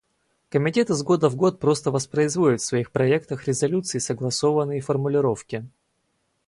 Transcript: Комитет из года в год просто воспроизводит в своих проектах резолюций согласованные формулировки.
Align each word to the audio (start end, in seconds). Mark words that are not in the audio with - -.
Комитет 0.49 0.89
из 0.89 1.03
года 1.03 1.29
в 1.29 1.35
год 1.35 1.59
просто 1.59 1.91
воспроизводит 1.91 2.61
в 2.61 2.65
своих 2.65 2.89
проектах 2.91 3.45
резолюций 3.47 4.01
согласованные 4.01 4.81
формулировки. 4.81 5.69